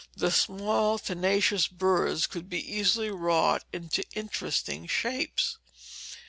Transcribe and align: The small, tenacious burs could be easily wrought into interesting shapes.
The 0.17 0.31
small, 0.31 0.97
tenacious 0.97 1.67
burs 1.67 2.25
could 2.25 2.49
be 2.49 2.57
easily 2.59 3.11
wrought 3.11 3.65
into 3.71 4.01
interesting 4.15 4.87
shapes. 4.87 5.59